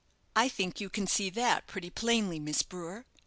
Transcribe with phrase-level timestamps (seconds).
[0.35, 3.05] I think you can see that pretty plainly, Miss Brewer.